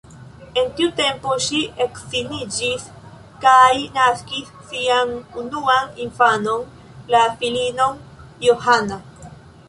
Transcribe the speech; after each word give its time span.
En 0.59 0.69
tiu 0.77 0.87
tempo 0.99 1.33
ŝi 1.47 1.57
edziniĝis 1.83 2.85
kaj 3.43 3.81
naskis 3.97 4.47
sian 4.71 5.11
unuan 5.41 5.91
infanon, 6.07 6.63
la 7.17 7.21
filinon 7.43 8.01
Johanna. 8.47 8.99